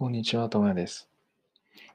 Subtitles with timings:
[0.00, 1.10] こんにちは、ともやです。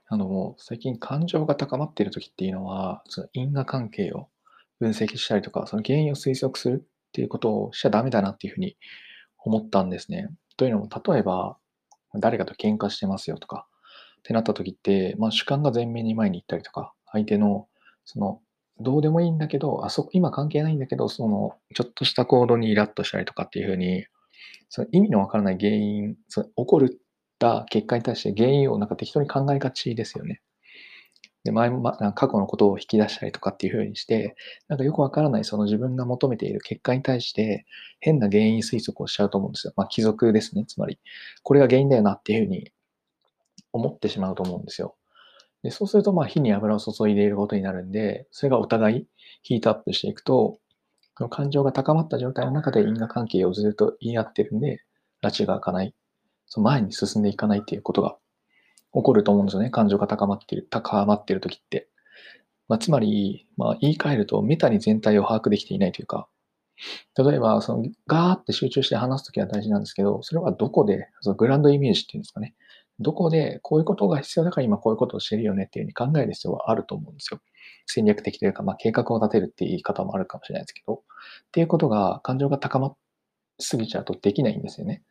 [0.09, 4.27] あの、最近感情が高まっている時っていうのは、その因果関係を
[4.81, 8.75] 分析したりとか、その原因を推測するっていうことをしちゃダメだなっていうふうに
[9.37, 10.27] 思ったんですね。
[10.57, 11.55] というのも、例えば、
[12.19, 13.67] 誰かと喧嘩してますよとか、
[14.19, 17.69] ってなった時って、まあ、主観が前面に前に行ったりとか、相手の、
[18.03, 18.41] その、
[18.81, 24.07] どうでもいいんだけど、あそこ、今関係ないんだけど、その、ちょっとした行動にイラッとしたりとかっていうふうに、
[24.67, 26.99] その意味のわからない原因、その起こる
[27.43, 30.41] た結果に対して原因をなんか適当に考えがちですよね。
[31.43, 34.37] で前ま、過去のことを引き出したりとかっていう風にして、
[34.69, 37.65] なんかよくわからないその自分が求めている結果に対して
[37.99, 39.73] 変な原因推測をしちゃうと思うんですよ。
[39.75, 40.65] まあ、貴族ですね。
[40.65, 40.99] つまり、
[41.43, 42.71] これが原因だよなっていう風に
[43.73, 44.95] 思ってしまうと思うんですよ。
[45.63, 49.07] でそうすると、まあ、火に油を注いでいることになるんで、それがお互い
[49.41, 50.59] ヒートアップしていくと、
[51.29, 54.79] 感情が高まった状態の中で因果関係をずっと言い合ってるんで、
[55.21, 55.95] 拉致が開かない。
[56.53, 58.15] その前に進んでいかないっていうことが
[58.93, 59.71] 起こると思うんですよね。
[59.71, 61.89] 感情が高まっている、高まっている時って。
[62.67, 66.27] まあ、つまり、まあ、言い換えると、メタに全体を把握できていないというか、
[67.17, 72.53] 例えば、そのガーって集中して話すときは大事なんですけど、それはどこで、そのグランドイメージっていうんですかね。
[72.99, 77.39] どこでこういうことが必要だから今こういうことをしてるよねっていうふうに考える必要はあると思うんですよ。
[77.87, 80.99] 戦略的というか、まあ、計画を立てるっていう言い方もあるかもしれないですけど、っ
[81.51, 82.97] ていうことが感情が高まっ
[83.59, 85.01] すぎちゃうとできないんですよね。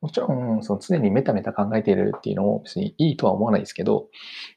[0.00, 4.08] もちろん、その常にメタメタ考えているっていうのも別にいいとは思わないですけど、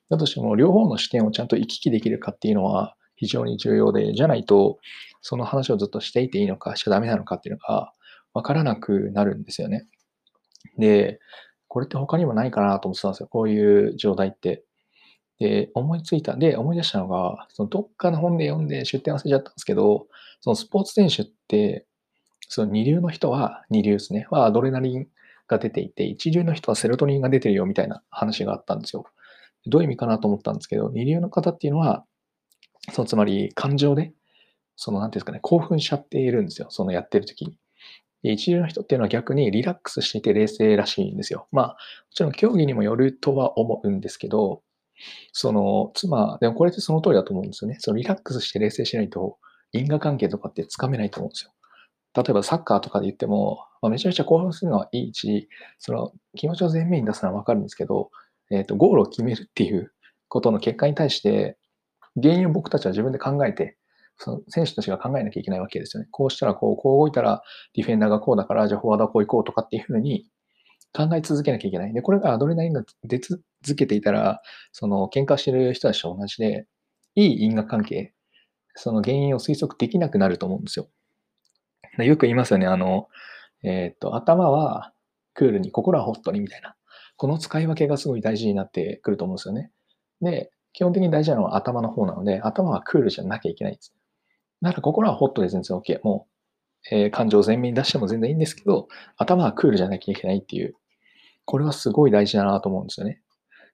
[0.09, 4.77] だとしても両方の視点をちゃんと行き来できるかっていうのは非常に重要で、じゃないと、
[5.21, 7.93] その話をずっとしていていいのか、しちゃダメなのかっていうのが
[8.33, 9.85] わからなくなるんですよね。
[10.77, 11.19] で、
[11.67, 13.27] これって他にもないかなと思ってたんですよ。
[13.27, 14.63] こういう状態って。
[15.39, 16.35] で、思いついた。
[16.35, 20.07] で、思い出したのが、そのどっかの本で読んで出典忘れちゃったんですけど、
[20.41, 21.87] そのスポーツ選手って、
[22.47, 24.27] その二流の人は、二流ですね。
[24.29, 25.07] はアドレナリン
[25.51, 29.05] が出ていて、一流の人はセロトニンが出てるよみたいな話があったんですよ。
[29.67, 32.05] どういう意味かなと思ったんですけど、二流の方っていうのは、
[32.91, 34.13] そのつまり感情で、
[34.75, 36.67] その何ていうんですかね、興奮しちゃっているんですよ。
[36.71, 37.57] そのやってる時に。
[38.23, 41.47] 一流の人っていうのは逆にリラックスしていて冷静らしいんですよ。
[41.51, 41.75] まあ、も
[42.13, 44.61] ちろん競技にもよるとは思うんですけど、
[45.33, 47.77] その、妻、でもこれってその通りだと思うんですよね。
[47.79, 49.37] そのリラックスして冷静しないと
[49.71, 51.51] 因果関係とかってつかめないと思うんですよ。
[52.15, 55.49] 例えばサッカーとかで言っても、まあ、めちゃめちゃ興奮するのはいいし、
[55.79, 58.11] その気持ちを前面に出すのはわかるんですけど、
[58.51, 59.91] えっ、ー、と、ゴールを決めるっていう
[60.27, 61.57] ことの結果に対して、
[62.21, 63.77] 原因を僕たちは自分で考えて、
[64.17, 66.09] その選手たちが考えなきゃいけないわけですよね。
[66.11, 67.41] こうしたらこう、こう動いたら
[67.73, 70.29] ディフェンダーがこうだから、じゃあフォワードはこう行こうとかっていうふうに
[70.93, 71.93] 考え続けなきゃいけない。
[71.93, 73.41] で、これがアドレナリンが出続
[73.75, 74.41] けていたら、
[74.71, 76.67] その喧嘩してる人たちと同じで、
[77.15, 78.13] いい因果関係、
[78.75, 80.87] その原因を推測できなくなると思うんですよ。
[81.97, 82.67] よく言いますよね。
[82.67, 83.07] あの、
[83.63, 84.93] えっ、と、頭は
[85.33, 86.75] クールに、心はホットにみたいな。
[87.17, 89.71] この使い分けがすごい大事になってくると思うんですよね。
[90.21, 93.93] で、基本的に大事なのは頭の方なので、頭はクールじゃなきゃいけないんです。
[94.61, 95.99] だから心はホットで全然 OK。
[96.03, 96.27] も
[96.91, 100.75] う、えー、感情を前面に出しても全然いいんですけど、頭はクールじゃなきゃいけないっていう、
[101.45, 103.21] これはすごい大事だなと思うんですよね。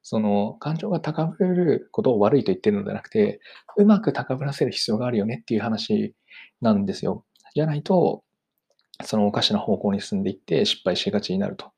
[0.02, 3.40] その感情が高ぶることを悪いと言ってるのではなくて、
[3.78, 6.16] うまく高ぶらせる必要があるよねっていう話
[6.62, 7.26] なんですよ。
[7.53, 8.24] じゃないと、
[9.03, 11.72] そのおかしな方向に進んでいって失敗しがちになると。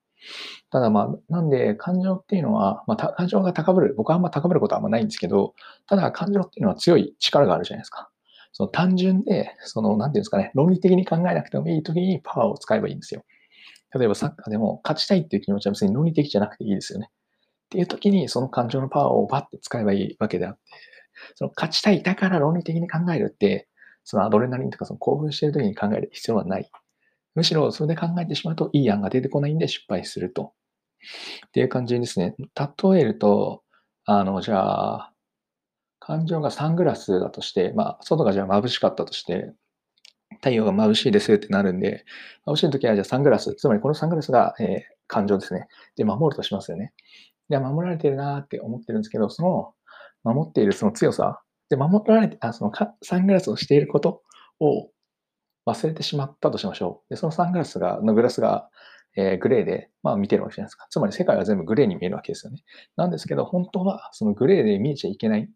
[0.72, 5.56] ただまあ、なんで感情っていうのは、まあ、感情が高ぶる、僕はあんま高ぶることはあんまないんですけど、
[5.88, 8.10] ただ感情っていうのは強い力があるじゃないですか。
[8.52, 13.24] その単純で、その、なんていうんですかね、論理的に考えなくてもいい時にパワーを使えばいいんですよ。
[13.96, 17.10] 例えばサッカーでも勝ちたいっていう気持ちは別に論理的じゃなくていいですよね。
[17.10, 20.60] っていう時にその感情のパワーをバッて使えばいいわけであって、
[21.36, 23.68] その勝ちたい、だから論理的に考えるって、
[24.04, 26.70] そのアドレナリンとかその興奮している時に考える必要はない。
[27.40, 30.52] むしろそれで考えてしまうといい案が出てこないんで失敗すると。
[31.48, 32.36] っていう感じですね。
[32.38, 33.64] 例えると、
[34.04, 35.14] あの、じゃあ、
[36.02, 39.54] 感情がサングラスだとして、まあ、外がじゃあ眩しかったとして、
[40.42, 42.04] 太陽が眩しいですってなるんで、
[42.46, 45.68] 眩しい時はじゃあサングラス、つまりこのサングラスが、えー、感情ですね。
[45.96, 46.92] で、守るとしますよね。
[47.48, 49.74] で、守られてるなって思ってるんですけど、その
[50.26, 52.72] 守っているその強さで、守られて、あ、その
[53.02, 54.22] サングラスをしていること
[54.60, 54.90] を
[55.66, 57.14] 忘れてしまったとしましょう。
[57.14, 58.70] で、そのサングラスが、のグラスが、
[59.16, 60.88] えー、グレーで、まあ見てるわけじゃないですか。
[60.90, 62.64] つまり世界は全部グレーに見えるわけですよね。
[62.96, 65.50] なんですけど、本当はそのグレーで見えちゃいけない。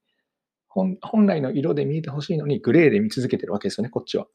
[0.67, 4.25] 本本来の色で見えてほしいのに、グレーで見続けてるわけですよね、こっちは。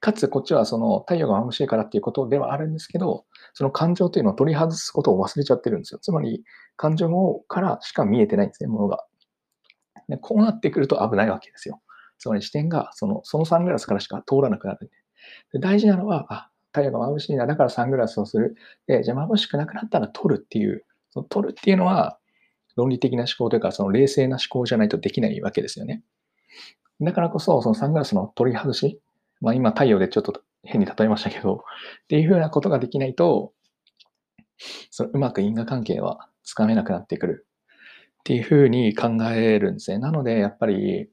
[0.00, 3.24] かつ、こっちはその太陽が眩しいからっていうことではあるんですけど、
[3.54, 6.00] その感情というのを取り外すことを忘れちゃってるんですよ。
[6.00, 6.44] つまり、
[6.76, 7.08] 感情
[7.48, 9.04] からしか見えてないんですね、ものが。
[10.08, 11.80] でこうなってくると危ないわけですよ。
[12.18, 14.90] つまり視点がそのそのサングラスからしか通らなくなる
[15.52, 15.58] で。
[15.60, 18.56] 大事なのは、あ、太陽が眩しいな、だからサングラスをする。
[18.86, 22.18] で、じゃあ眩しくなくなったら撮るっていう、その取るっていうのは、
[22.76, 26.02] 論理的な思考というか、その冷静な思考じゃないとできないわけですよね。
[27.00, 29.00] だからこそ、そのサングラスの取り外し、
[29.40, 33.52] まあ今太陽でちょっと変に例えましたけど、っていうふうなことができないと、
[34.90, 37.46] そのうまく因果関係はつかめなくなってくる
[38.20, 39.98] っていうふうに考えるんですね。
[39.98, 41.08] なので、やっぱり、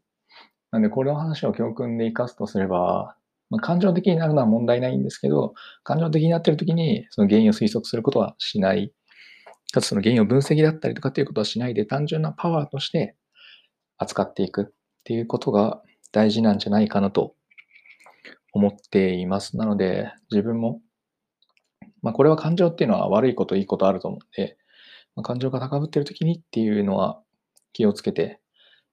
[0.76, 3.16] なんでこれの話を教訓で生かすとすれば、
[3.50, 8.92] まあ、感情的になるのは問題ないんですけど、感情的になっているときにその原因を推測することはしない。
[9.72, 13.16] かつその原因を分析だったりとかっていうことはしないで、単純なパワーとして
[13.98, 14.66] 扱っていくっ
[15.06, 15.82] ていうことが
[16.12, 17.36] 大事なんじゃないかなと
[18.52, 19.56] 思っています。
[19.56, 20.82] なので、自分も、
[22.02, 24.58] まあ、これは感情っていうのは悪いこと、いいことあると思うんで、
[25.16, 27.22] まあ、感情が高ぶってるときにっていうのは
[27.72, 28.42] 気をつけて、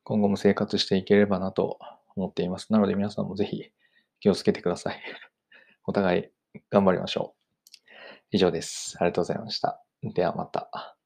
[0.04, 1.78] 今後も生活していければなと
[2.16, 2.72] 思っています。
[2.72, 3.70] なので皆さんもぜひ
[4.20, 5.00] 気をつけてください。
[5.86, 6.28] お互い
[6.70, 7.88] 頑張りましょう。
[8.30, 8.96] 以上です。
[8.98, 9.82] ありがとうございました。
[10.02, 10.96] ではまた。